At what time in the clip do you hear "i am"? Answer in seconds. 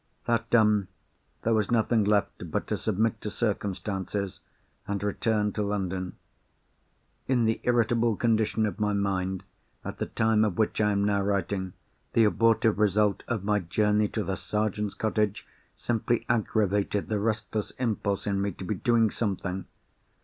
10.81-11.03